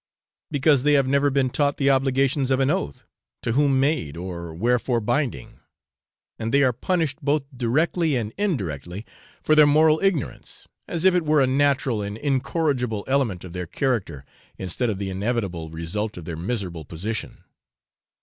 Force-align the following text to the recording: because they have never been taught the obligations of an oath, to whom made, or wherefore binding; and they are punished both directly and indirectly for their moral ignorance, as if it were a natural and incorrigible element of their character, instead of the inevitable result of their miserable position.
because 0.49 0.81
they 0.81 0.93
have 0.93 1.05
never 1.07 1.29
been 1.29 1.51
taught 1.51 1.77
the 1.77 1.91
obligations 1.91 2.49
of 2.49 2.59
an 2.59 2.71
oath, 2.71 3.03
to 3.43 3.51
whom 3.51 3.79
made, 3.79 4.17
or 4.17 4.51
wherefore 4.51 4.99
binding; 4.99 5.59
and 6.39 6.51
they 6.51 6.63
are 6.63 6.73
punished 6.73 7.21
both 7.21 7.43
directly 7.55 8.15
and 8.15 8.33
indirectly 8.35 9.05
for 9.43 9.53
their 9.53 9.67
moral 9.67 9.99
ignorance, 10.01 10.67
as 10.87 11.05
if 11.05 11.13
it 11.13 11.23
were 11.23 11.39
a 11.39 11.45
natural 11.45 12.01
and 12.01 12.17
incorrigible 12.17 13.03
element 13.05 13.43
of 13.43 13.53
their 13.53 13.67
character, 13.67 14.25
instead 14.57 14.89
of 14.89 14.97
the 14.97 15.11
inevitable 15.11 15.69
result 15.69 16.17
of 16.17 16.25
their 16.25 16.35
miserable 16.35 16.83
position. 16.83 17.43